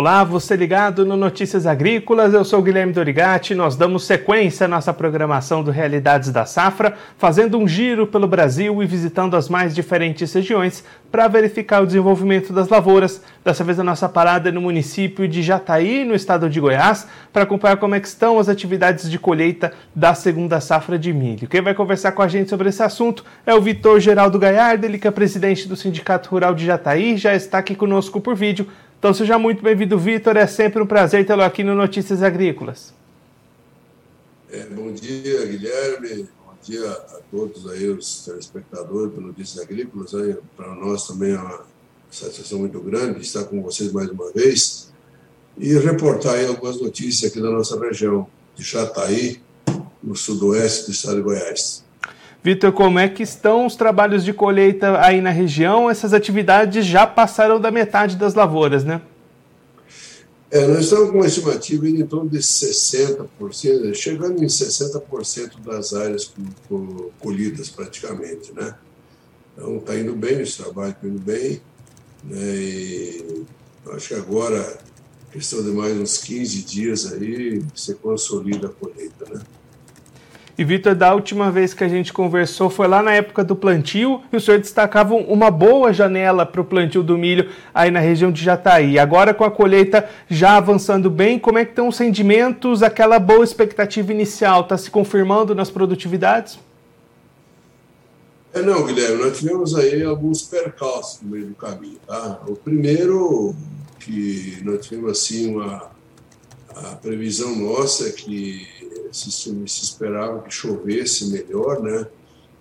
Olá, 0.00 0.22
você 0.22 0.54
ligado 0.54 1.04
no 1.04 1.16
Notícias 1.16 1.66
Agrícolas, 1.66 2.32
eu 2.32 2.44
sou 2.44 2.62
Guilherme 2.62 2.92
Dorigati. 2.92 3.52
Nós 3.52 3.74
damos 3.74 4.04
sequência 4.04 4.66
à 4.66 4.68
nossa 4.68 4.94
programação 4.94 5.60
do 5.60 5.72
Realidades 5.72 6.30
da 6.30 6.46
Safra, 6.46 6.94
fazendo 7.16 7.58
um 7.58 7.66
giro 7.66 8.06
pelo 8.06 8.28
Brasil 8.28 8.80
e 8.80 8.86
visitando 8.86 9.36
as 9.36 9.48
mais 9.48 9.74
diferentes 9.74 10.32
regiões 10.32 10.84
para 11.10 11.26
verificar 11.26 11.82
o 11.82 11.86
desenvolvimento 11.86 12.52
das 12.52 12.68
lavouras. 12.68 13.20
Dessa 13.44 13.64
vez 13.64 13.80
a 13.80 13.82
nossa 13.82 14.08
parada 14.08 14.50
é 14.50 14.52
no 14.52 14.60
município 14.60 15.26
de 15.26 15.42
Jataí, 15.42 16.04
no 16.04 16.14
estado 16.14 16.48
de 16.48 16.60
Goiás, 16.60 17.08
para 17.32 17.42
acompanhar 17.42 17.78
como 17.78 17.96
é 17.96 17.98
estão 17.98 18.38
as 18.38 18.48
atividades 18.48 19.10
de 19.10 19.18
colheita 19.18 19.72
da 19.92 20.14
segunda 20.14 20.60
safra 20.60 20.96
de 20.96 21.12
milho. 21.12 21.48
Quem 21.48 21.60
vai 21.60 21.74
conversar 21.74 22.12
com 22.12 22.22
a 22.22 22.28
gente 22.28 22.50
sobre 22.50 22.68
esse 22.68 22.84
assunto 22.84 23.24
é 23.44 23.52
o 23.52 23.60
Vitor 23.60 23.98
Geraldo 23.98 24.38
Gaiardo, 24.38 24.86
ele 24.86 24.96
que 24.96 25.08
é 25.08 25.10
presidente 25.10 25.66
do 25.66 25.74
Sindicato 25.74 26.30
Rural 26.30 26.54
de 26.54 26.64
Jataí, 26.64 27.16
já 27.16 27.34
está 27.34 27.58
aqui 27.58 27.74
conosco 27.74 28.20
por 28.20 28.36
vídeo 28.36 28.68
então 28.98 29.14
seja 29.14 29.38
muito 29.38 29.62
bem-vindo, 29.62 29.96
Vitor. 29.98 30.36
É 30.36 30.46
sempre 30.46 30.82
um 30.82 30.86
prazer 30.86 31.24
tê-lo 31.24 31.42
aqui 31.42 31.62
no 31.62 31.74
Notícias 31.74 32.22
Agrícolas. 32.22 32.92
É, 34.50 34.64
bom 34.64 34.90
dia, 34.92 35.46
Guilherme. 35.46 36.28
Bom 36.44 36.54
dia 36.62 36.90
a 36.90 37.20
todos 37.30 37.68
aí, 37.70 37.88
os 37.88 38.24
telespectadores 38.24 39.14
do 39.14 39.20
Notícias 39.20 39.62
Agrícolas. 39.62 40.10
Para 40.56 40.74
nós 40.74 41.06
também 41.06 41.32
é 41.32 41.38
uma 41.38 41.64
satisfação 42.10 42.58
muito 42.58 42.80
grande 42.80 43.20
estar 43.20 43.44
com 43.44 43.62
vocês 43.62 43.92
mais 43.92 44.10
uma 44.10 44.32
vez 44.32 44.92
e 45.56 45.74
reportar 45.78 46.34
aí 46.34 46.46
algumas 46.46 46.80
notícias 46.80 47.30
aqui 47.30 47.40
da 47.40 47.50
nossa 47.50 47.78
região, 47.78 48.26
de 48.56 48.64
Chataí, 48.64 49.40
no 50.02 50.16
sudoeste 50.16 50.86
do 50.86 50.92
estado 50.92 51.16
de 51.16 51.22
Goiás. 51.22 51.84
Vitor, 52.42 52.72
como 52.72 52.98
é 52.98 53.08
que 53.08 53.22
estão 53.22 53.66
os 53.66 53.74
trabalhos 53.74 54.24
de 54.24 54.32
colheita 54.32 55.00
aí 55.00 55.20
na 55.20 55.30
região? 55.30 55.90
Essas 55.90 56.12
atividades 56.12 56.86
já 56.86 57.06
passaram 57.06 57.60
da 57.60 57.70
metade 57.70 58.16
das 58.16 58.34
lavouras, 58.34 58.84
né? 58.84 59.00
É, 60.50 60.66
nós 60.66 60.84
estamos 60.84 61.10
com 61.10 61.16
uma 61.16 61.26
estimativa 61.26 61.88
em 61.88 62.06
torno 62.06 62.30
de 62.30 62.38
60%, 62.38 63.94
chegando 63.94 64.42
em 64.42 64.46
60% 64.46 65.60
das 65.62 65.92
áreas 65.92 66.32
colhidas 67.18 67.68
praticamente, 67.68 68.52
né? 68.54 68.74
Então 69.54 69.76
está 69.76 69.98
indo 69.98 70.14
bem, 70.14 70.40
esse 70.40 70.56
trabalho 70.56 70.92
está 70.92 71.06
indo 71.06 71.18
bem, 71.18 71.60
né? 72.24 72.38
E 72.38 73.44
acho 73.92 74.08
que 74.08 74.14
agora, 74.14 74.78
questão 75.32 75.62
de 75.62 75.70
mais 75.70 75.94
uns 75.98 76.16
15 76.18 76.62
dias 76.62 77.12
aí, 77.12 77.62
você 77.74 77.94
consolida 77.94 78.68
a 78.68 78.70
colheita, 78.70 79.26
né? 79.30 79.42
E 80.58 80.64
Vitor, 80.64 80.92
da 80.92 81.14
última 81.14 81.52
vez 81.52 81.72
que 81.72 81.84
a 81.84 81.88
gente 81.88 82.12
conversou 82.12 82.68
foi 82.68 82.88
lá 82.88 83.00
na 83.00 83.12
época 83.12 83.44
do 83.44 83.54
plantio 83.54 84.20
e 84.32 84.36
o 84.36 84.40
senhor 84.40 84.58
destacava 84.58 85.14
uma 85.14 85.52
boa 85.52 85.92
janela 85.92 86.44
para 86.44 86.60
o 86.60 86.64
plantio 86.64 87.00
do 87.00 87.16
milho 87.16 87.48
aí 87.72 87.92
na 87.92 88.00
região 88.00 88.32
de 88.32 88.42
Jataí. 88.42 88.98
Agora 88.98 89.32
com 89.32 89.44
a 89.44 89.52
colheita 89.52 90.10
já 90.28 90.56
avançando 90.56 91.08
bem, 91.08 91.38
como 91.38 91.58
é 91.58 91.64
que 91.64 91.70
estão 91.70 91.86
os 91.86 91.96
rendimentos? 91.96 92.82
Aquela 92.82 93.20
boa 93.20 93.44
expectativa 93.44 94.12
inicial 94.12 94.62
está 94.62 94.76
se 94.76 94.90
confirmando 94.90 95.54
nas 95.54 95.70
produtividades? 95.70 96.58
É, 98.52 98.60
não, 98.60 98.84
Guilherme, 98.84 99.22
nós 99.22 99.38
tivemos 99.38 99.76
aí 99.76 100.02
alguns 100.02 100.42
percalços 100.42 101.22
no 101.22 101.30
meio 101.30 101.46
do 101.46 101.54
caminho. 101.54 102.00
Tá? 102.04 102.40
O 102.48 102.56
primeiro, 102.56 103.54
que 104.00 104.58
nós 104.64 104.84
tivemos 104.84 105.12
assim 105.12 105.54
uma 105.54 105.88
a 106.74 106.96
previsão 106.96 107.56
nossa 107.56 108.08
é 108.08 108.12
que 108.12 108.66
se, 109.12 109.30
se 109.30 109.84
esperava 109.84 110.42
que 110.42 110.52
chovesse 110.52 111.26
melhor, 111.26 111.82
né? 111.82 112.06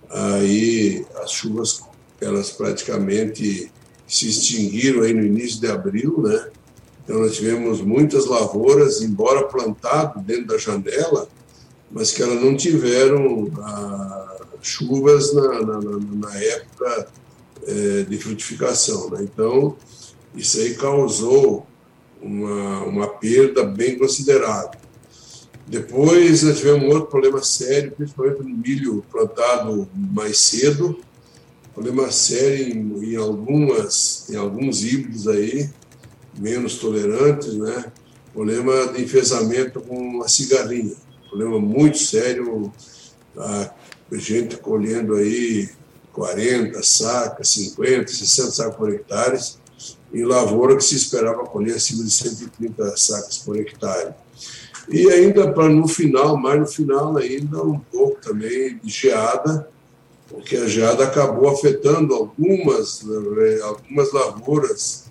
Aí 0.09 1.06
as 1.22 1.31
chuvas 1.31 1.81
elas 2.20 2.50
praticamente 2.52 3.72
se 4.08 4.30
extinguiram 4.30 5.03
aí 5.03 5.14
no 5.14 5.23
início 5.23 5.59
de 5.59 5.68
abril, 5.68 6.22
né? 6.22 6.50
Então 7.03 7.20
nós 7.20 7.36
tivemos 7.36 7.81
muitas 7.81 8.25
lavouras, 8.25 9.02
embora 9.02 9.47
plantado 9.47 10.19
dentro 10.22 10.47
da 10.47 10.58
janela, 10.58 11.28
mas 11.91 12.12
que 12.12 12.22
elas 12.22 12.41
não 12.41 12.56
tiveram 12.56 13.50
ah, 13.62 14.38
chuvas 14.62 15.34
na, 15.34 15.62
na, 15.62 15.79
na 15.79 16.35
época 16.38 17.08
eh, 17.66 18.06
de 18.08 18.18
frutificação, 18.18 19.09
né? 19.09 19.19
Então 19.22 19.75
isso 20.35 20.59
aí 20.59 20.75
causou 20.75 21.66
uma, 22.22 22.84
uma 22.84 23.08
perda 23.08 23.64
bem 23.64 23.97
considerável. 23.97 24.79
Depois 25.67 26.44
nós 26.44 26.59
tivemos 26.59 26.83
um 26.83 26.94
outro 26.94 27.07
problema 27.07 27.44
sério, 27.44 27.91
principalmente 27.91 28.41
no 28.41 28.50
milho 28.50 29.05
plantado 29.11 29.88
mais 29.94 30.38
cedo, 30.38 30.97
problema 31.73 32.09
sério 32.09 32.69
em, 32.69 33.11
em, 33.11 33.16
algumas, 33.17 34.29
em 34.29 34.38
alguns 34.38 34.83
híbridos 34.83 35.28
aí, 35.28 35.69
menos 36.39 36.75
tolerantes, 36.75 37.53
né? 37.55 37.91
Problema 38.33 38.94
de 38.94 39.03
enfesamento 39.03 39.81
com 39.81 40.22
a 40.22 40.28
cigarrinha, 40.29 40.95
problema 41.28 41.59
muito 41.59 41.97
sério, 41.97 42.72
a 43.38 43.72
gente 44.13 44.55
colhendo 44.57 45.16
aí 45.16 45.69
40 46.13 46.81
sacas, 46.81 47.49
50, 47.49 48.07
60 48.11 48.51
sacas 48.51 48.75
por 48.75 48.94
hectare, 48.94 49.38
em 50.13 50.23
lavoura 50.23 50.78
que 50.78 50.84
se 50.84 50.95
esperava 50.95 51.44
colher 51.45 51.75
acima 51.75 52.03
de 52.03 52.11
130 52.11 52.95
sacas 52.95 53.38
por 53.39 53.57
hectare. 53.57 54.13
E 54.90 55.12
ainda 55.12 55.52
para 55.52 55.70
no 55.70 55.88
final, 55.88 56.38
mais 56.38 56.59
no 56.59 56.68
final 56.68 57.18
ainda, 57.18 57.62
um 57.62 57.80
pouco 57.80 58.22
também 58.22 58.80
de 58.81 58.90
geada, 58.90 59.68
porque 60.30 60.56
a 60.56 60.68
geada 60.68 61.03
acabou 61.03 61.50
afetando 61.50 62.14
algumas, 62.14 63.02
eh, 63.03 63.62
algumas 63.62 64.12
lavouras 64.14 65.08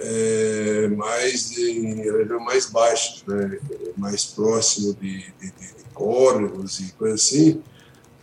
é, 0.00 0.88
mais 0.88 1.56
em 1.56 1.94
região 1.94 2.40
mais 2.40 2.66
baixas, 2.66 3.22
né, 3.26 3.58
mais 3.96 4.24
próximo 4.24 4.94
de, 4.94 5.18
de, 5.40 5.46
de 5.50 5.84
córregos 5.94 6.80
e 6.80 6.92
coisa 6.92 7.14
assim. 7.14 7.62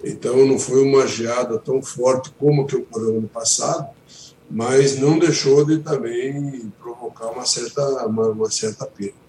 Então 0.04 0.46
não 0.46 0.59
foi 0.59 0.84
uma 0.84 1.08
geada 1.08 1.58
tão 1.58 1.82
forte 1.82 2.32
como 2.38 2.66
que 2.66 2.76
ocorreu 2.76 3.18
ano 3.18 3.28
passado, 3.28 3.88
mas 4.50 4.98
não 4.98 5.20
deixou 5.20 5.66
de 5.66 5.80
também 5.80 6.72
provocar 6.82 7.28
uma 7.28 7.46
certa, 7.46 8.06
uma, 8.06 8.30
uma 8.30 8.50
certa 8.50 8.86
perda. 8.86 9.28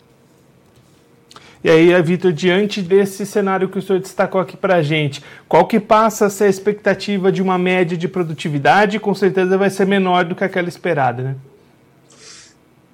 E 1.62 1.68
aí, 1.68 2.02
Vitor, 2.02 2.32
diante 2.32 2.80
desse 2.80 3.26
cenário 3.26 3.68
que 3.68 3.78
o 3.78 3.82
senhor 3.82 4.00
destacou 4.00 4.40
aqui 4.40 4.56
para 4.56 4.76
a 4.76 4.82
gente, 4.82 5.22
qual 5.46 5.66
que 5.66 5.78
passa 5.78 6.26
a 6.26 6.30
ser 6.30 6.44
a 6.44 6.48
expectativa 6.48 7.30
de 7.30 7.42
uma 7.42 7.58
média 7.58 7.98
de 7.98 8.08
produtividade? 8.08 8.98
Com 8.98 9.14
certeza 9.14 9.58
vai 9.58 9.68
ser 9.68 9.86
menor 9.86 10.24
do 10.24 10.34
que 10.34 10.42
aquela 10.42 10.68
esperada, 10.70 11.22
né? 11.22 11.36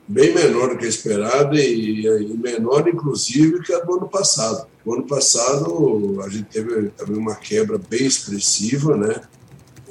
Bem 0.08 0.34
menor 0.34 0.70
do 0.70 0.78
que 0.78 0.84
a 0.84 0.88
esperada 0.88 1.56
e, 1.56 2.06
e 2.06 2.36
menor, 2.36 2.88
inclusive, 2.88 3.62
que 3.62 3.72
a 3.72 3.78
do 3.80 3.94
ano 3.94 4.08
passado. 4.08 4.66
O 4.84 4.94
ano 4.94 5.04
passado 5.04 6.20
a 6.24 6.28
gente 6.28 6.44
teve 6.44 6.90
também 6.90 7.18
uma 7.18 7.36
quebra 7.36 7.78
bem 7.78 8.04
expressiva, 8.04 8.96
né? 8.96 9.20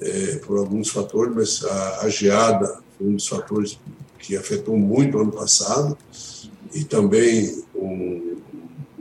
É, 0.01 0.35
por 0.45 0.57
alguns 0.57 0.89
fatores, 0.89 1.33
mas 1.33 1.63
a, 1.63 2.01
a 2.01 2.09
geada 2.09 2.79
foi 2.97 3.07
um 3.07 3.13
dos 3.13 3.27
fatores 3.27 3.79
que 4.19 4.35
afetou 4.35 4.77
muito 4.77 5.17
o 5.17 5.21
ano 5.21 5.31
passado 5.31 5.97
e 6.73 6.83
também 6.83 7.63
um, 7.73 8.34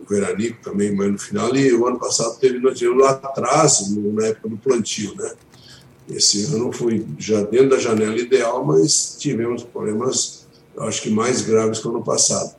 veranico 0.08 0.62
também, 0.62 0.94
mas 0.94 1.12
no 1.12 1.18
final, 1.18 1.54
e 1.54 1.72
o 1.72 1.86
ano 1.86 1.98
passado 1.98 2.38
teve, 2.38 2.58
nós 2.58 2.78
tivemos 2.78 3.02
um 3.02 3.06
atraso 3.06 4.00
na 4.12 4.26
época 4.26 4.48
do 4.48 4.56
plantio, 4.56 5.14
né? 5.16 5.32
Esse 6.08 6.44
ano 6.54 6.70
foi 6.70 7.04
já 7.18 7.42
dentro 7.42 7.70
da 7.70 7.78
janela 7.78 8.16
ideal, 8.18 8.64
mas 8.64 9.16
tivemos 9.18 9.62
problemas, 9.62 10.46
acho 10.78 11.02
que 11.02 11.10
mais 11.10 11.42
graves 11.42 11.78
que 11.78 11.88
o 11.88 11.90
ano 11.90 12.04
passado. 12.04 12.54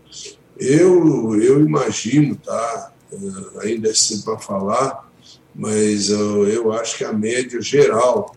Eu, 0.57 1.39
eu 1.39 1.59
imagino, 1.59 2.35
tá? 2.35 2.93
Eh, 3.11 3.67
ainda 3.67 3.89
é 3.89 3.93
cedo 3.93 4.23
para 4.23 4.39
falar, 4.39 5.11
mas 5.53 6.09
eu, 6.09 6.47
eu 6.47 6.71
acho 6.73 6.97
que 6.97 7.03
a 7.03 7.13
média 7.13 7.61
geral, 7.61 8.35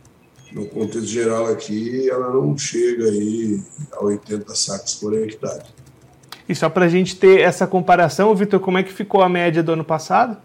no 0.52 0.66
contexto 0.66 1.06
geral 1.06 1.46
aqui, 1.46 2.08
ela 2.08 2.30
não 2.30 2.56
chega 2.56 3.04
aí 3.04 3.62
a 3.92 4.04
80 4.04 4.54
sacos 4.54 4.94
por 4.96 5.14
hectare. 5.14 5.64
E 6.48 6.54
só 6.54 6.68
para 6.68 6.86
a 6.86 6.88
gente 6.88 7.16
ter 7.16 7.40
essa 7.40 7.66
comparação, 7.66 8.34
Vitor, 8.34 8.58
como 8.58 8.78
é 8.78 8.82
que 8.82 8.92
ficou 8.92 9.22
a 9.22 9.28
média 9.28 9.62
do 9.62 9.72
ano 9.72 9.84
passado? 9.84 10.38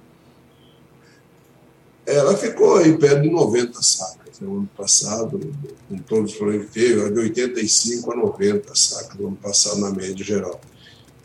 Ela 2.06 2.36
ficou 2.36 2.78
aí 2.78 2.98
perto 2.98 3.22
de 3.22 3.30
90 3.30 3.82
sacas. 3.82 4.40
No 4.42 4.58
ano 4.58 4.70
passado, 4.76 5.40
com 5.88 5.98
todos 6.00 6.32
os 6.32 6.38
problemas 6.38 6.68
que 6.68 6.74
teve, 6.74 7.10
de 7.12 7.20
85 7.20 8.12
a 8.12 8.16
90 8.18 8.76
sacas 8.76 9.18
no 9.18 9.28
ano 9.28 9.38
passado, 9.38 9.80
na 9.80 9.92
média 9.92 10.26
geral. 10.26 10.60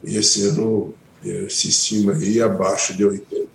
E 0.05 0.17
esse 0.17 0.47
ano 0.47 0.95
eh, 1.25 1.47
se 1.49 1.69
estima 1.69 2.13
aí 2.13 2.41
abaixo 2.41 2.95
de 2.97 3.05
80. 3.05 3.49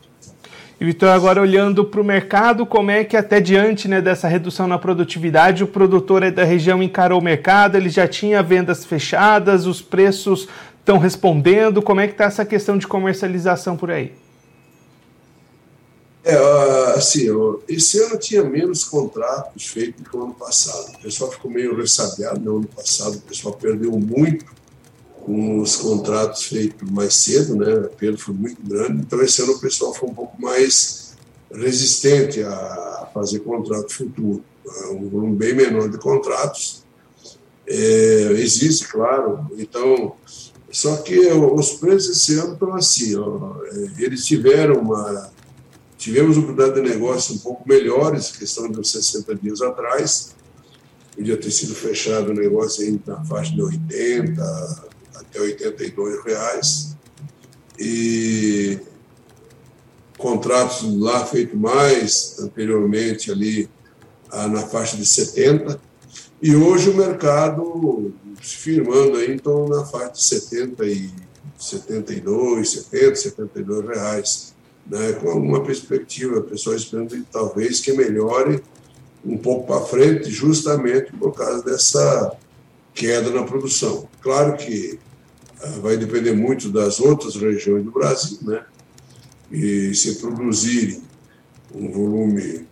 E 0.81 0.85
Vitor, 0.85 1.09
agora 1.09 1.39
olhando 1.39 1.85
para 1.85 2.01
o 2.01 2.03
mercado, 2.03 2.65
como 2.65 2.91
é 2.91 3.05
que 3.05 3.15
até 3.15 3.39
diante 3.39 3.87
né, 3.87 4.01
dessa 4.01 4.27
redução 4.27 4.67
na 4.67 4.77
produtividade, 4.77 5.63
o 5.63 5.67
produtor 5.67 6.29
da 6.29 6.43
região 6.43 6.83
encarou 6.83 7.21
o 7.21 7.23
mercado, 7.23 7.77
ele 7.77 7.89
já 7.89 8.05
tinha 8.05 8.43
vendas 8.43 8.83
fechadas, 8.83 9.65
os 9.65 9.81
preços 9.81 10.49
estão 10.83 10.97
respondendo? 10.97 11.81
Como 11.81 12.01
é 12.01 12.07
que 12.07 12.13
está 12.13 12.25
essa 12.25 12.45
questão 12.45 12.77
de 12.77 12.85
comercialização 12.85 13.77
por 13.77 13.89
aí? 13.89 14.13
É, 16.25 16.35
assim, 16.95 17.27
esse 17.67 17.99
ano 18.01 18.17
tinha 18.17 18.43
menos 18.43 18.83
contratos 18.83 19.67
feitos 19.67 20.07
que 20.07 20.15
o 20.15 20.23
ano 20.23 20.33
passado. 20.33 20.95
O 20.95 20.99
pessoal 20.99 21.31
ficou 21.31 21.49
meio 21.51 21.75
ressabiado 21.75 22.39
no 22.39 22.57
ano 22.57 22.67
passado, 22.67 23.15
o 23.15 23.21
pessoal 23.21 23.55
perdeu 23.55 23.91
muito 23.91 24.45
com 25.25 25.59
os 25.59 25.75
contratos 25.77 26.43
feitos 26.43 26.89
mais 26.89 27.13
cedo, 27.13 27.55
né? 27.55 27.73
O 27.73 27.85
apelo 27.85 28.17
foi 28.17 28.33
muito 28.33 28.61
grande, 28.61 29.01
então 29.01 29.21
esse 29.21 29.41
ano 29.41 29.53
o 29.53 29.59
pessoal 29.59 29.93
foi 29.93 30.09
um 30.09 30.13
pouco 30.13 30.41
mais 30.41 31.13
resistente 31.53 32.41
a 32.41 33.09
fazer 33.13 33.39
contrato 33.39 33.93
futuro, 33.93 34.43
um 34.91 35.09
volume 35.09 35.35
bem 35.35 35.53
menor 35.53 35.89
de 35.89 35.97
contratos. 35.97 36.83
É, 37.67 38.29
existe, 38.37 38.87
claro, 38.87 39.47
então, 39.57 40.15
só 40.73 40.97
que 40.97 41.19
os 41.27 41.73
preços 41.73 42.17
esse 42.17 42.39
ano 42.39 42.53
estão 42.53 42.73
assim, 42.73 43.15
ó, 43.15 43.57
é, 43.63 44.03
eles 44.03 44.25
tiveram 44.25 44.81
uma, 44.81 45.31
tivemos 45.99 46.35
oportunidade 46.35 46.81
de 46.81 46.89
negócio 46.89 47.35
um 47.35 47.37
pouco 47.37 47.69
melhores, 47.69 48.31
questão 48.31 48.67
de 48.71 48.79
uns 48.79 48.91
60 48.91 49.35
dias 49.35 49.61
atrás, 49.61 50.33
podia 51.15 51.37
ter 51.37 51.51
sido 51.51 51.75
fechado 51.75 52.31
o 52.31 52.33
negócio 52.33 52.83
aí 52.83 52.99
na 53.05 53.23
faixa 53.23 53.53
de 53.53 53.61
80, 53.61 54.89
até 55.13 55.39
82 55.39 56.25
reais. 56.25 56.97
E 57.77 58.79
contratos 60.17 60.91
lá 60.99 61.23
feito 61.23 61.55
mais 61.55 62.37
anteriormente 62.39 63.31
ali 63.31 63.69
ah, 64.31 64.47
na 64.47 64.65
faixa 64.65 64.97
de 64.97 65.05
70 65.05 65.79
e 66.43 66.53
hoje 66.53 66.89
o 66.89 66.97
mercado 66.97 68.13
se 68.41 68.57
firmando 68.57 69.15
aí 69.15 69.33
então 69.33 69.65
na 69.69 69.85
faixa 69.85 70.11
de 70.11 70.23
70 70.23 70.85
e 70.85 71.09
72, 71.57 72.69
70, 72.69 73.15
72 73.15 73.87
reais, 73.87 74.53
né, 74.85 75.13
com 75.13 75.29
alguma 75.29 75.63
perspectiva, 75.63 76.39
a 76.39 76.43
pessoa 76.43 76.75
esperando 76.75 77.25
talvez 77.31 77.79
que 77.79 77.93
melhore 77.93 78.61
um 79.25 79.37
pouco 79.37 79.67
para 79.67 79.85
frente, 79.85 80.29
justamente 80.29 81.13
por 81.13 81.33
causa 81.33 81.63
dessa 81.63 82.35
queda 82.93 83.29
na 83.29 83.43
produção. 83.43 84.09
Claro 84.21 84.57
que 84.57 84.99
ah, 85.61 85.79
vai 85.81 85.95
depender 85.95 86.33
muito 86.33 86.69
das 86.69 86.99
outras 86.99 87.35
regiões 87.35 87.85
do 87.85 87.91
Brasil, 87.91 88.39
né? 88.41 88.65
E 89.49 89.95
se 89.95 90.15
produzirem 90.15 91.01
um 91.73 91.89
volume 91.89 92.67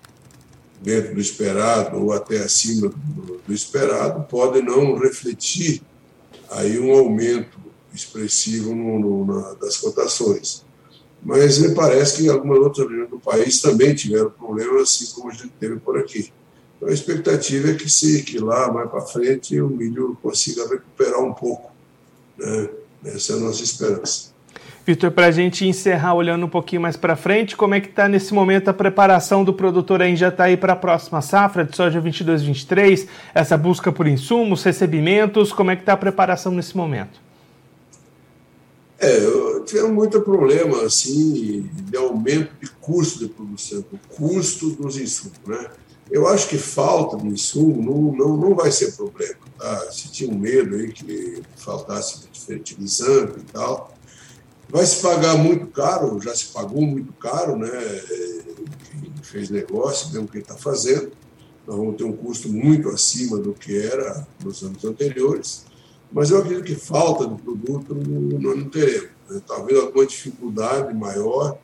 dentro 0.81 1.13
do 1.13 1.22
esperado 1.22 1.98
ou 1.98 2.12
até 2.12 2.39
acima 2.39 2.89
do, 2.89 3.42
do 3.48 3.54
esperado, 3.54 4.24
pode 4.28 4.62
não 4.62 4.98
refletir 4.98 5.81
aí 6.50 6.80
um 6.80 6.92
aumento 6.92 7.60
expressivo 7.94 8.74
no, 8.74 9.00
no, 9.00 9.25
na, 9.25 9.54
das 9.54 9.78
cotações. 9.78 10.66
Mas 11.24 11.60
me 11.60 11.75
parece 11.75 12.24
que 12.24 12.30
algumas 12.30 12.57
outras 12.57 12.88
regiões 12.88 13.10
do 13.10 13.19
país 13.19 13.62
também 13.62 13.94
tiveram 13.94 14.31
problemas, 14.31 14.81
assim 14.81 15.06
como 15.13 15.30
a 15.30 15.33
gente 15.33 15.54
teve 15.60 15.80
por 15.80 15.98
aqui. 15.98 16.33
Então, 16.78 16.89
a 16.89 16.94
expectativa 16.94 17.69
é 17.69 17.75
que, 17.75 17.88
se, 17.88 18.24
que 18.24 18.39
lá, 18.39 18.72
mais 18.74 18.89
para 18.89 19.01
frente, 19.01 19.62
o 19.62 19.69
milho 19.69 20.18
consiga 20.22 20.68
recuperar 20.68 21.22
um 21.22 21.34
pouco. 21.34 21.72
Né? 22.38 22.69
Essa 23.06 23.34
é 23.34 23.36
a 23.36 23.39
nossa 23.39 23.63
esperança. 23.63 24.31
Vitor, 24.86 25.12
para 25.12 25.28
a 25.28 25.31
gente 25.31 25.66
encerrar 25.66 26.16
olhando 26.16 26.45
um 26.45 26.50
pouquinho 26.50 26.81
mais 26.81 26.98
para 26.98 27.16
frente, 27.16 27.56
como 27.56 27.75
é 27.75 27.80
que 27.80 27.88
está 27.88 28.07
nesse 28.07 28.33
momento 28.33 28.68
a 28.68 28.74
preparação 28.74 29.44
do 29.44 29.54
produtor 29.54 30.01
aí 30.01 30.16
já 30.16 30.30
está 30.30 30.45
aí 30.45 30.57
para 30.57 30.74
a 30.74 30.75
próxima 30.75 31.22
safra 31.22 31.63
de 31.63 31.75
soja 31.75 32.01
22-23, 32.01 33.07
essa 33.33 33.56
busca 33.56 33.92
por 33.92 34.07
insumos, 34.07 34.63
recebimentos, 34.63 35.54
como 35.54 35.69
é 35.69 35.75
que 35.75 35.83
está 35.83 35.94
a 35.94 35.98
preparação 35.98 36.51
nesse 36.51 36.75
momento? 36.75 37.22
É, 38.98 39.19
tivemos 39.66 39.92
muito 39.92 40.19
problema 40.22 40.84
assim 40.84 41.69
de 41.74 41.98
aumento 41.98 42.51
de 42.60 42.69
custo 42.69 43.19
de 43.19 43.27
produção, 43.27 43.86
o 43.92 44.00
custo 44.16 44.72
dos 44.72 44.98
insumos, 44.98 45.38
né? 45.45 45.69
Eu 46.10 46.27
acho 46.27 46.50
que 46.50 46.57
falta 46.57 47.16
de 47.16 47.25
insumo 47.27 47.81
não, 47.81 48.27
não, 48.27 48.38
não 48.38 48.56
vai 48.56 48.69
ser 48.69 48.92
problema. 48.92 49.39
Tá? 49.57 49.92
Se 49.92 50.12
tinha 50.12 50.30
um 50.30 50.38
medo 50.38 50.75
aí 50.75 50.92
que 50.92 51.42
faltasse 51.56 52.27
fertilizante 52.45 53.39
e 53.39 53.44
tal, 53.44 53.94
vai 54.71 54.85
se 54.85 55.01
pagar 55.01 55.38
muito 55.38 55.68
caro, 55.68 56.19
já 56.21 56.33
se 56.33 56.45
pagou 56.45 56.81
muito 56.81 57.12
caro, 57.13 57.57
né? 57.57 57.69
Quem 58.89 59.13
fez 59.21 59.50
negócio, 59.50 60.09
vê 60.12 60.19
o 60.19 60.27
que 60.27 60.38
está 60.38 60.56
fazendo. 60.56 61.12
Nós 61.68 61.77
vamos 61.77 61.97
ter 61.97 62.06
um 62.06 62.13
custo 62.13 62.50
muito 62.50 62.89
acima 62.89 63.38
do 63.38 63.53
que 63.53 63.77
era 63.77 64.25
nos 64.44 64.63
anos 64.63 64.83
anteriores, 64.83 65.65
mas 66.12 66.31
eu 66.31 66.39
acredito 66.39 66.63
que 66.63 66.75
falta 66.75 67.27
de 67.27 67.41
produto 67.41 67.94
nós 67.94 68.57
não 68.57 68.69
teremos. 68.69 69.09
Né? 69.29 69.41
Talvez 69.45 69.79
alguma 69.79 70.06
dificuldade 70.06 70.94
maior 70.94 71.57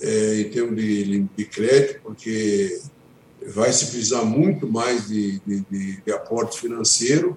é, 0.00 0.40
em 0.40 0.50
termos 0.50 0.76
de, 0.76 1.20
de 1.36 1.44
crédito, 1.44 2.00
porque 2.02 2.80
vai 3.48 3.72
se 3.72 3.86
precisar 3.86 4.24
muito 4.24 4.66
mais 4.66 5.08
de, 5.08 5.40
de, 5.40 5.60
de, 5.70 6.00
de 6.00 6.12
aporte 6.12 6.60
financeiro 6.60 7.36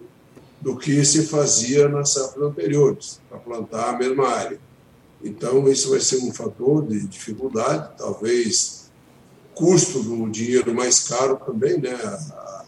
do 0.61 0.77
que 0.77 1.03
se 1.05 1.25
fazia 1.25 1.87
nas 1.87 2.13
safras 2.13 2.43
anteriores, 2.43 3.21
para 3.29 3.39
plantar 3.39 3.95
a 3.95 3.97
mesma 3.97 4.27
área. 4.27 4.59
Então, 5.23 5.67
isso 5.67 5.89
vai 5.89 5.99
ser 5.99 6.17
um 6.17 6.33
fator 6.33 6.87
de 6.87 7.05
dificuldade, 7.07 7.97
talvez 7.97 8.89
custo 9.53 10.01
do 10.01 10.29
dinheiro 10.29 10.73
mais 10.73 11.01
caro 11.01 11.35
também, 11.45 11.77
né? 11.77 11.93
A, 11.93 12.65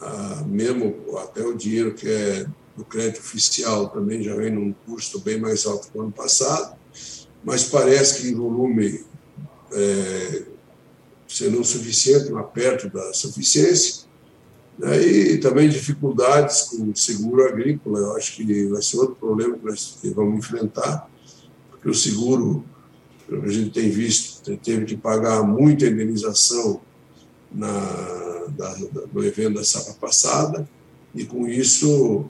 a, 0.00 0.44
mesmo 0.46 1.18
até 1.18 1.42
o 1.42 1.56
dinheiro 1.56 1.94
que 1.94 2.06
é 2.06 2.46
do 2.76 2.84
crédito 2.84 3.20
oficial 3.20 3.88
também 3.88 4.22
já 4.22 4.36
vem 4.36 4.50
num 4.50 4.72
custo 4.86 5.18
bem 5.18 5.40
mais 5.40 5.66
alto 5.66 5.90
que 5.90 5.98
o 5.98 6.02
ano 6.02 6.12
passado, 6.12 6.76
mas 7.42 7.64
parece 7.64 8.20
que 8.20 8.28
em 8.28 8.34
volume 8.34 9.04
é, 9.72 10.42
sendo 11.26 11.64
suficiente, 11.64 12.30
mas 12.30 12.46
perto 12.52 12.88
da 12.88 13.12
suficiência, 13.12 14.06
né? 14.78 15.00
e 15.02 15.38
também 15.38 15.68
dificuldades 15.68 16.62
com 16.62 16.90
o 16.90 16.96
seguro 16.96 17.46
agrícola, 17.46 17.98
eu 17.98 18.16
acho 18.16 18.36
que 18.36 18.66
vai 18.66 18.80
ser 18.80 18.98
outro 18.98 19.16
problema 19.16 19.58
que 19.58 19.64
nós 19.64 19.98
vamos 20.14 20.38
enfrentar, 20.38 21.10
porque 21.78 21.90
o 21.90 21.94
seguro, 21.94 22.64
que 23.28 23.34
a 23.34 23.48
gente 23.48 23.70
tem 23.70 23.88
visto, 23.88 24.56
teve 24.58 24.84
que 24.84 24.96
pagar 24.96 25.42
muita 25.42 25.86
indenização 25.86 26.80
na, 27.52 28.46
da, 28.50 28.74
do 29.12 29.24
evento 29.24 29.54
da 29.54 29.64
safra 29.64 29.94
passada, 29.94 30.68
e 31.14 31.24
com 31.24 31.46
isso 31.48 32.28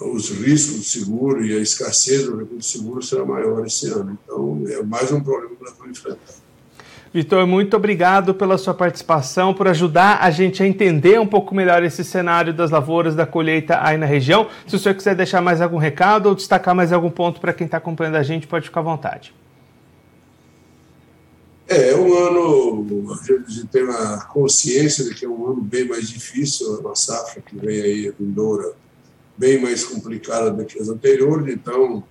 os 0.00 0.30
riscos 0.30 0.76
do 0.76 0.84
seguro 0.84 1.44
e 1.44 1.56
a 1.56 1.60
escassez 1.60 2.26
do 2.26 2.62
seguro 2.62 3.02
será 3.02 3.24
maior 3.24 3.64
esse 3.66 3.86
ano. 3.88 4.18
Então, 4.22 4.62
é 4.68 4.82
mais 4.82 5.10
um 5.10 5.22
problema 5.22 5.54
que 5.56 5.64
nós 5.64 5.90
enfrentar. 5.90 6.25
Vitor, 7.12 7.46
muito 7.46 7.76
obrigado 7.76 8.34
pela 8.34 8.58
sua 8.58 8.74
participação, 8.74 9.54
por 9.54 9.68
ajudar 9.68 10.18
a 10.20 10.30
gente 10.30 10.62
a 10.62 10.66
entender 10.66 11.18
um 11.18 11.26
pouco 11.26 11.54
melhor 11.54 11.82
esse 11.82 12.04
cenário 12.04 12.52
das 12.52 12.70
lavouras 12.70 13.14
da 13.14 13.24
colheita 13.24 13.78
aí 13.82 13.96
na 13.96 14.06
região. 14.06 14.48
Se 14.66 14.76
o 14.76 14.78
senhor 14.78 14.94
quiser 14.94 15.14
deixar 15.14 15.40
mais 15.40 15.60
algum 15.60 15.78
recado 15.78 16.28
ou 16.28 16.34
destacar 16.34 16.74
mais 16.74 16.92
algum 16.92 17.10
ponto 17.10 17.40
para 17.40 17.52
quem 17.52 17.64
está 17.64 17.78
acompanhando 17.78 18.16
a 18.16 18.22
gente, 18.22 18.46
pode 18.46 18.66
ficar 18.66 18.80
à 18.80 18.84
vontade. 18.84 19.34
É, 21.68 21.90
é 21.90 21.96
um 21.96 22.14
ano, 22.14 23.12
a 23.12 23.50
gente 23.50 23.66
tem 23.68 23.82
a 23.88 24.18
consciência 24.32 25.04
de 25.04 25.14
que 25.14 25.24
é 25.24 25.28
um 25.28 25.46
ano 25.46 25.60
bem 25.60 25.88
mais 25.88 26.08
difícil, 26.08 26.88
a 26.88 26.94
safra 26.94 27.42
que 27.42 27.56
vem 27.56 27.80
aí, 27.80 28.08
a 28.08 28.12
vindoura, 28.12 28.72
bem 29.36 29.60
mais 29.60 29.84
complicada 29.84 30.50
do 30.50 30.64
que 30.64 30.78
as 30.78 30.88
anteriores, 30.88 31.52
então 31.52 32.04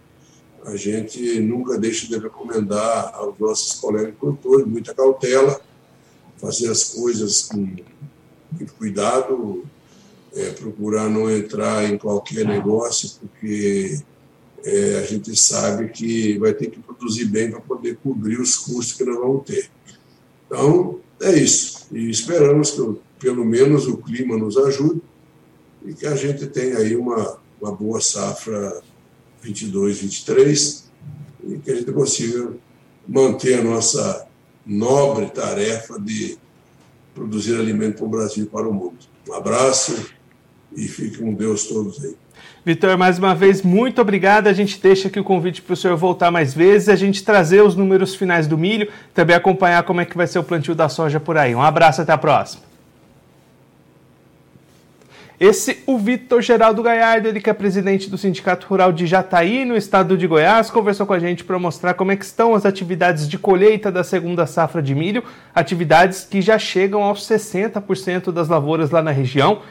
a 0.66 0.76
gente 0.76 1.40
nunca 1.40 1.78
deixa 1.78 2.08
de 2.08 2.18
recomendar 2.18 3.14
aos 3.14 3.38
nossos 3.38 3.74
colegas 3.80 4.16
produtores 4.20 4.66
muita 4.66 4.94
cautela, 4.94 5.62
fazer 6.38 6.70
as 6.70 6.86
coisas 6.86 7.44
com 7.44 7.76
muito 8.52 8.74
cuidado, 8.78 9.64
é, 10.34 10.50
procurar 10.52 11.10
não 11.10 11.30
entrar 11.30 11.90
em 11.90 11.98
qualquer 11.98 12.46
negócio, 12.46 13.12
porque 13.20 14.00
é, 14.64 14.98
a 14.98 15.04
gente 15.04 15.36
sabe 15.36 15.90
que 15.90 16.38
vai 16.40 16.54
ter 16.54 16.72
que 16.72 16.80
produzir 16.80 17.26
bem 17.26 17.52
para 17.52 17.62
poder 17.62 17.98
cobrir 17.98 18.40
os 18.40 18.58
custos 18.58 18.94
que 18.94 19.04
nós 19.04 19.18
vamos 19.18 19.46
ter. 19.46 19.70
Então, 20.48 21.00
é 21.22 21.34
isso. 21.38 21.88
E 21.92 22.10
esperamos 22.10 22.72
que, 22.72 22.96
pelo 23.20 23.46
menos, 23.46 23.88
o 23.88 23.98
clima 23.98 24.36
nos 24.36 24.58
ajude 24.58 25.02
e 25.86 25.94
que 25.94 26.08
a 26.08 26.16
gente 26.16 26.48
tenha 26.48 26.80
aí 26.80 26.96
uma, 26.96 27.38
uma 27.62 27.72
boa 27.72 28.02
safra 28.02 28.82
22, 29.46 30.00
23, 30.00 30.92
e 31.48 31.58
que 31.60 31.72
a 31.72 31.76
gente 31.76 31.92
consiga 31.92 32.54
manter 33.08 33.60
a 33.60 33.64
nossa 33.64 34.28
nobre 34.66 35.28
tarefa 35.28 36.00
de 36.00 36.38
produzir 37.14 37.56
alimento 37.56 37.98
para 37.98 38.06
o 38.06 38.10
Brasil 38.10 38.46
e 38.46 38.48
para 38.48 38.68
o 38.68 38.74
mundo. 38.74 38.98
Um 39.30 39.34
abraço 39.34 40.12
e 40.76 40.88
fique 40.88 41.20
com 41.20 41.34
Deus 41.34 41.68
todos 41.68 42.04
aí. 42.04 42.16
Vitor, 42.66 42.98
mais 42.98 43.20
uma 43.20 43.36
vez, 43.36 43.62
muito 43.62 44.02
obrigado. 44.02 44.48
A 44.48 44.54
gente 44.54 44.82
deixa 44.82 45.08
aqui 45.08 45.20
o 45.20 45.24
convite 45.24 45.62
para 45.62 45.74
o 45.74 45.78
senhor 45.78 45.96
voltar 45.96 46.32
mais 46.32 46.52
vezes, 46.52 46.90
a 46.90 46.96
gente 46.96 47.24
trazer 47.24 47.62
os 47.62 47.76
números 47.76 48.16
finais 48.16 48.48
do 48.48 48.58
milho, 48.58 48.90
também 49.14 49.36
acompanhar 49.36 49.84
como 49.84 50.02
é 50.02 50.06
que 50.06 50.18
vai 50.18 50.26
ser 50.26 50.40
o 50.40 50.44
plantio 50.44 50.74
da 50.74 50.90
soja 50.90 51.20
por 51.20 51.38
aí. 51.38 51.54
Um 51.54 51.62
abraço, 51.62 52.02
até 52.02 52.12
a 52.12 52.18
próxima. 52.18 52.75
Esse, 55.40 55.84
o 55.86 55.98
Vitor 55.98 56.42
Geraldo 56.42 56.82
Gaiardo, 56.82 57.28
ele 57.28 57.42
que 57.42 57.50
é 57.50 57.54
presidente 57.54 58.10
do 58.10 58.18
Sindicato 58.18 58.68
Rural 58.68 58.94
de 58.94 59.06
Jataí, 59.06 59.66
no 59.66 59.76
estado 59.76 60.18
de 60.18 60.26
Goiás, 60.26 60.70
conversou 60.70 61.06
com 61.06 61.12
a 61.12 61.20
gente 61.20 61.44
para 61.44 61.60
mostrar 61.60 61.94
como 61.94 62.12
é 62.12 62.16
que 62.16 62.24
estão 62.24 62.56
as 62.56 62.66
atividades 62.66 63.28
de 63.28 63.38
colheita 63.38 63.92
da 63.92 64.04
segunda 64.04 64.46
safra 64.46 64.82
de 64.82 64.96
milho, 64.96 65.24
atividades 65.54 66.24
que 66.24 66.42
já 66.42 66.58
chegam 66.58 67.04
aos 67.04 67.28
60% 67.28 68.32
das 68.32 68.48
lavouras 68.48 68.92
lá 68.92 69.02
na 69.02 69.12
região 69.12 69.62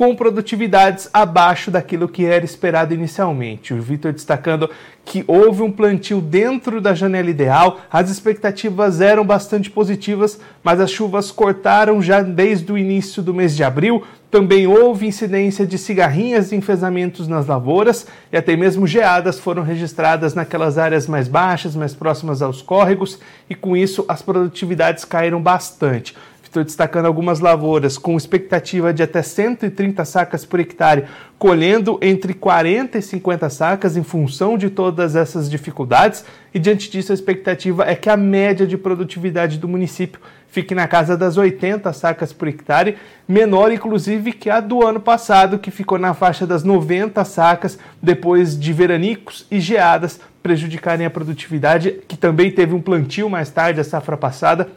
com 0.00 0.16
produtividades 0.16 1.10
abaixo 1.12 1.70
daquilo 1.70 2.08
que 2.08 2.24
era 2.24 2.42
esperado 2.42 2.94
inicialmente. 2.94 3.74
O 3.74 3.82
Vitor 3.82 4.14
destacando 4.14 4.70
que 5.04 5.22
houve 5.26 5.62
um 5.62 5.70
plantio 5.70 6.22
dentro 6.22 6.80
da 6.80 6.94
janela 6.94 7.28
ideal, 7.28 7.80
as 7.92 8.08
expectativas 8.08 9.02
eram 9.02 9.26
bastante 9.26 9.70
positivas, 9.70 10.40
mas 10.64 10.80
as 10.80 10.90
chuvas 10.90 11.30
cortaram 11.30 12.00
já 12.00 12.22
desde 12.22 12.72
o 12.72 12.78
início 12.78 13.22
do 13.22 13.34
mês 13.34 13.54
de 13.54 13.62
abril. 13.62 14.02
Também 14.30 14.66
houve 14.66 15.06
incidência 15.06 15.66
de 15.66 15.76
cigarrinhas 15.76 16.50
e 16.50 16.56
enfesamentos 16.56 17.28
nas 17.28 17.46
lavouras 17.46 18.06
e 18.32 18.38
até 18.38 18.56
mesmo 18.56 18.86
geadas 18.86 19.38
foram 19.38 19.62
registradas 19.62 20.32
naquelas 20.32 20.78
áreas 20.78 21.06
mais 21.06 21.28
baixas, 21.28 21.76
mais 21.76 21.94
próximas 21.94 22.40
aos 22.40 22.62
córregos, 22.62 23.18
e 23.50 23.54
com 23.54 23.76
isso 23.76 24.06
as 24.08 24.22
produtividades 24.22 25.04
caíram 25.04 25.42
bastante. 25.42 26.16
Estou 26.50 26.64
destacando 26.64 27.06
algumas 27.06 27.38
lavouras 27.38 27.96
com 27.96 28.16
expectativa 28.16 28.92
de 28.92 29.04
até 29.04 29.22
130 29.22 30.04
sacas 30.04 30.44
por 30.44 30.58
hectare, 30.58 31.04
colhendo 31.38 31.96
entre 32.02 32.34
40 32.34 32.98
e 32.98 33.02
50 33.02 33.48
sacas 33.48 33.96
em 33.96 34.02
função 34.02 34.58
de 34.58 34.68
todas 34.68 35.14
essas 35.14 35.48
dificuldades. 35.48 36.24
E 36.52 36.58
diante 36.58 36.90
disso, 36.90 37.12
a 37.12 37.14
expectativa 37.14 37.88
é 37.88 37.94
que 37.94 38.10
a 38.10 38.16
média 38.16 38.66
de 38.66 38.76
produtividade 38.76 39.58
do 39.58 39.68
município 39.68 40.20
fique 40.48 40.74
na 40.74 40.88
casa 40.88 41.16
das 41.16 41.36
80 41.36 41.92
sacas 41.92 42.32
por 42.32 42.48
hectare, 42.48 42.96
menor 43.28 43.70
inclusive 43.70 44.32
que 44.32 44.50
a 44.50 44.58
do 44.58 44.84
ano 44.84 44.98
passado, 44.98 45.56
que 45.56 45.70
ficou 45.70 46.00
na 46.00 46.14
faixa 46.14 46.44
das 46.44 46.64
90 46.64 47.24
sacas 47.24 47.78
depois 48.02 48.58
de 48.58 48.72
veranicos 48.72 49.46
e 49.52 49.60
geadas 49.60 50.18
prejudicarem 50.42 51.06
a 51.06 51.10
produtividade, 51.10 52.00
que 52.08 52.16
também 52.16 52.50
teve 52.50 52.74
um 52.74 52.80
plantio 52.80 53.30
mais 53.30 53.50
tarde, 53.50 53.80
a 53.80 53.84
safra 53.84 54.16
passada, 54.16 54.68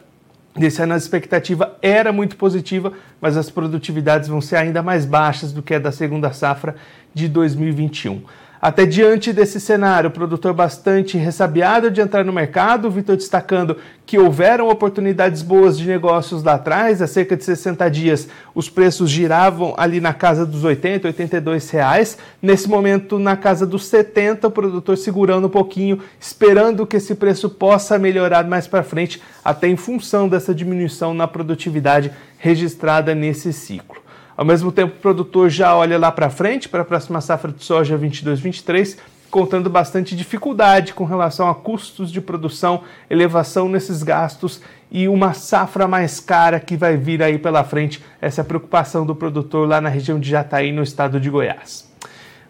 desse 0.56 0.80
ano 0.82 0.94
a 0.94 0.96
expectativa 0.96 1.76
era 1.82 2.12
muito 2.12 2.36
positiva, 2.36 2.92
mas 3.20 3.36
as 3.36 3.50
produtividades 3.50 4.28
vão 4.28 4.40
ser 4.40 4.56
ainda 4.56 4.82
mais 4.82 5.04
baixas 5.04 5.52
do 5.52 5.62
que 5.62 5.74
a 5.74 5.78
da 5.78 5.90
segunda 5.90 6.32
safra 6.32 6.76
de 7.12 7.28
2021. 7.28 8.22
Até 8.64 8.86
diante 8.86 9.30
desse 9.30 9.60
cenário, 9.60 10.08
o 10.08 10.10
produtor 10.10 10.54
bastante 10.54 11.18
ressabiado 11.18 11.90
de 11.90 12.00
entrar 12.00 12.24
no 12.24 12.32
mercado, 12.32 12.90
Vitor 12.90 13.14
destacando 13.14 13.76
que 14.06 14.18
houveram 14.18 14.70
oportunidades 14.70 15.42
boas 15.42 15.76
de 15.76 15.86
negócios 15.86 16.42
lá 16.42 16.54
atrás, 16.54 17.02
há 17.02 17.06
cerca 17.06 17.36
de 17.36 17.44
60 17.44 17.90
dias 17.90 18.26
os 18.54 18.70
preços 18.70 19.10
giravam 19.10 19.74
ali 19.76 20.00
na 20.00 20.14
casa 20.14 20.46
dos 20.46 20.64
80, 20.64 21.08
82 21.08 21.68
reais. 21.68 22.16
Nesse 22.40 22.66
momento, 22.66 23.18
na 23.18 23.36
casa 23.36 23.66
dos 23.66 23.84
70, 23.84 24.48
o 24.48 24.50
produtor 24.50 24.96
segurando 24.96 25.46
um 25.46 25.50
pouquinho, 25.50 26.00
esperando 26.18 26.86
que 26.86 26.96
esse 26.96 27.14
preço 27.14 27.50
possa 27.50 27.98
melhorar 27.98 28.46
mais 28.46 28.66
para 28.66 28.82
frente, 28.82 29.20
até 29.44 29.68
em 29.68 29.76
função 29.76 30.26
dessa 30.26 30.54
diminuição 30.54 31.12
na 31.12 31.28
produtividade 31.28 32.10
registrada 32.38 33.14
nesse 33.14 33.52
ciclo. 33.52 34.03
Ao 34.36 34.44
mesmo 34.44 34.72
tempo, 34.72 34.94
o 34.96 35.00
produtor 35.00 35.48
já 35.48 35.74
olha 35.76 35.98
lá 35.98 36.10
para 36.10 36.28
frente, 36.28 36.68
para 36.68 36.82
a 36.82 36.84
próxima 36.84 37.20
safra 37.20 37.52
de 37.52 37.62
soja 37.62 37.96
22-23, 37.96 38.98
contando 39.30 39.70
bastante 39.70 40.16
dificuldade 40.16 40.92
com 40.92 41.04
relação 41.04 41.48
a 41.48 41.54
custos 41.54 42.10
de 42.10 42.20
produção, 42.20 42.82
elevação 43.08 43.68
nesses 43.68 44.02
gastos 44.02 44.60
e 44.90 45.08
uma 45.08 45.32
safra 45.32 45.88
mais 45.88 46.20
cara 46.20 46.60
que 46.60 46.76
vai 46.76 46.96
vir 46.96 47.22
aí 47.22 47.38
pela 47.38 47.64
frente. 47.64 48.02
Essa 48.20 48.40
é 48.40 48.42
a 48.42 48.44
preocupação 48.44 49.04
do 49.04 49.14
produtor 49.14 49.68
lá 49.68 49.80
na 49.80 49.88
região 49.88 50.20
de 50.20 50.30
Jataí, 50.30 50.72
no 50.72 50.82
estado 50.82 51.18
de 51.20 51.30
Goiás. 51.30 51.93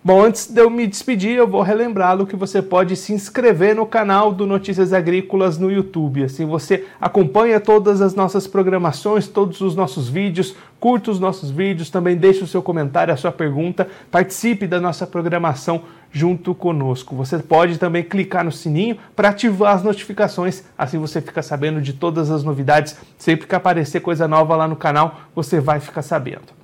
Bom, 0.07 0.23
antes 0.23 0.49
de 0.49 0.61
eu 0.61 0.69
me 0.69 0.87
despedir, 0.87 1.35
eu 1.35 1.49
vou 1.49 1.63
relembrá-lo 1.63 2.27
que 2.27 2.37
você 2.37 2.61
pode 2.61 2.95
se 2.95 3.15
inscrever 3.15 3.75
no 3.75 3.87
canal 3.87 4.35
do 4.35 4.47
Notícias 4.47 4.93
Agrícolas 4.93 5.57
no 5.57 5.73
YouTube. 5.73 6.23
Assim 6.25 6.45
você 6.45 6.85
acompanha 7.01 7.59
todas 7.59 8.03
as 8.03 8.15
nossas 8.15 8.47
programações, 8.47 9.27
todos 9.27 9.63
os 9.63 9.75
nossos 9.75 10.07
vídeos, 10.07 10.55
curta 10.79 11.11
os 11.11 11.19
nossos 11.19 11.51
vídeos, 11.51 11.89
também 11.89 12.19
deixe 12.19 12.45
o 12.45 12.47
seu 12.47 12.63
comentário, 12.63 13.15
a 13.15 13.17
sua 13.17 13.33
pergunta, 13.33 13.89
participe 14.11 14.67
da 14.67 14.79
nossa 14.79 15.07
programação 15.07 15.85
junto 16.13 16.55
conosco. 16.55 17.17
Você 17.17 17.39
pode 17.39 17.79
também 17.79 18.03
clicar 18.03 18.45
no 18.45 18.53
sininho 18.53 18.99
para 19.17 19.31
ativar 19.31 19.75
as 19.75 19.83
notificações, 19.83 20.65
assim 20.77 20.99
você 20.99 21.23
fica 21.23 21.41
sabendo 21.43 21.81
de 21.81 21.95
todas 21.95 22.31
as 22.31 22.45
novidades. 22.45 22.95
Sempre 23.17 23.47
que 23.47 23.55
aparecer 23.55 24.01
coisa 24.01 24.29
nova 24.29 24.55
lá 24.55 24.69
no 24.69 24.77
canal, 24.77 25.21
você 25.35 25.61
vai 25.61 25.81
ficar 25.81 26.03
sabendo. 26.03 26.64